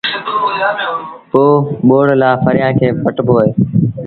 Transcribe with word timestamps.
پو 1.31 1.41
ٻوڙ 1.87 2.07
لآ 2.21 2.29
ڦريآݩ 2.43 2.77
کي 2.79 2.87
پٽبو 3.03 3.33
اهي 3.39 3.51